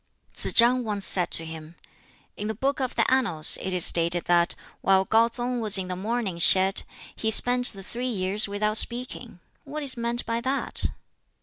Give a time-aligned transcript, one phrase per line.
[0.33, 1.75] Tsz chang once said to him,
[2.35, 5.89] "In the 'Book of the Annals' it is stated that while KŠu tsung was in
[5.89, 6.81] the Mourning Shed
[7.15, 9.39] he spent the three years without speaking.
[9.63, 10.85] What is meant by that?"